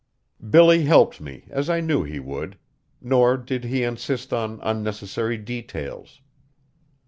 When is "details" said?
5.37-6.21